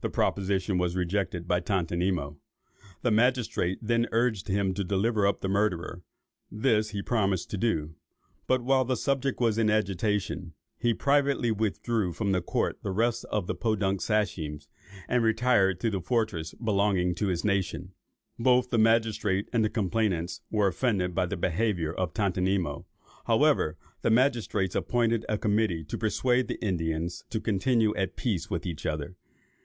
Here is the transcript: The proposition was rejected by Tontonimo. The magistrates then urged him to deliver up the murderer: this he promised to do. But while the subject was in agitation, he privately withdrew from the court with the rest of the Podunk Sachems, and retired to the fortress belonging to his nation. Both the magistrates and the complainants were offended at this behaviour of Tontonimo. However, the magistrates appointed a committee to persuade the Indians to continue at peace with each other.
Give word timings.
The 0.00 0.08
proposition 0.10 0.78
was 0.78 0.94
rejected 0.94 1.48
by 1.48 1.58
Tontonimo. 1.58 2.36
The 3.02 3.10
magistrates 3.10 3.80
then 3.82 4.06
urged 4.12 4.46
him 4.46 4.72
to 4.74 4.84
deliver 4.84 5.26
up 5.26 5.40
the 5.40 5.48
murderer: 5.48 6.02
this 6.48 6.90
he 6.90 7.02
promised 7.02 7.50
to 7.50 7.56
do. 7.56 7.96
But 8.46 8.62
while 8.62 8.84
the 8.84 8.94
subject 8.94 9.40
was 9.40 9.58
in 9.58 9.68
agitation, 9.68 10.54
he 10.78 10.94
privately 10.94 11.50
withdrew 11.50 12.12
from 12.12 12.30
the 12.30 12.40
court 12.40 12.74
with 12.76 12.82
the 12.84 12.90
rest 12.92 13.24
of 13.24 13.48
the 13.48 13.56
Podunk 13.56 14.00
Sachems, 14.00 14.68
and 15.08 15.24
retired 15.24 15.80
to 15.80 15.90
the 15.90 16.00
fortress 16.00 16.54
belonging 16.54 17.16
to 17.16 17.26
his 17.26 17.44
nation. 17.44 17.92
Both 18.38 18.70
the 18.70 18.78
magistrates 18.78 19.50
and 19.52 19.64
the 19.64 19.68
complainants 19.68 20.42
were 20.48 20.68
offended 20.68 21.18
at 21.18 21.30
this 21.30 21.40
behaviour 21.40 21.92
of 21.92 22.14
Tontonimo. 22.14 22.84
However, 23.24 23.76
the 24.02 24.10
magistrates 24.10 24.76
appointed 24.76 25.26
a 25.28 25.36
committee 25.36 25.82
to 25.82 25.98
persuade 25.98 26.46
the 26.46 26.62
Indians 26.64 27.24
to 27.30 27.40
continue 27.40 27.92
at 27.96 28.14
peace 28.14 28.48
with 28.48 28.64
each 28.64 28.86
other. 28.86 29.16